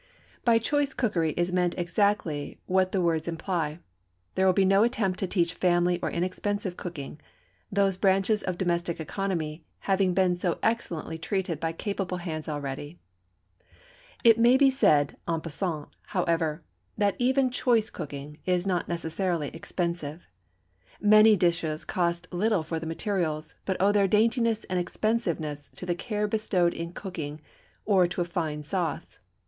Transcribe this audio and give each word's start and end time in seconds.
By 0.43 0.57
choice 0.57 0.95
cookery 0.95 1.33
is 1.37 1.51
meant 1.53 1.77
exactly 1.77 2.59
what 2.65 2.91
the 2.91 3.01
words 3.03 3.27
imply. 3.27 3.77
There 4.33 4.47
will 4.47 4.51
be 4.51 4.65
no 4.65 4.81
attempt 4.83 5.19
to 5.19 5.27
teach 5.27 5.53
family 5.53 5.99
or 6.01 6.09
inexpensive 6.09 6.75
cooking, 6.75 7.21
those 7.71 7.97
branches 7.97 8.41
of 8.41 8.57
domestic 8.57 8.99
economy 8.99 9.63
having 9.81 10.15
been 10.15 10.35
so 10.37 10.57
excellently 10.63 11.19
treated 11.19 11.59
by 11.59 11.73
capable 11.73 12.17
hands 12.17 12.49
already. 12.49 12.97
It 14.23 14.39
may 14.39 14.57
be 14.57 14.71
said 14.71 15.17
en 15.29 15.39
passant, 15.41 15.89
however, 16.07 16.63
that 16.97 17.15
even 17.19 17.51
choice 17.51 17.91
cooking 17.91 18.39
is 18.43 18.65
not 18.65 18.87
necessarily 18.89 19.49
expensive. 19.49 20.27
Many 20.99 21.35
dishes 21.35 21.85
cost 21.85 22.27
little 22.33 22.63
for 22.63 22.79
the 22.79 22.87
materials, 22.87 23.53
but 23.65 23.77
owe 23.79 23.91
their 23.91 24.07
daintiness 24.07 24.63
and 24.63 24.79
expensiveness 24.79 25.69
to 25.75 25.85
the 25.85 25.93
care 25.93 26.27
bestowed 26.27 26.73
in 26.73 26.91
cooking 26.91 27.39
or 27.85 28.07
to 28.07 28.21
a 28.21 28.25
fine 28.25 28.63
sauce. 28.63 29.19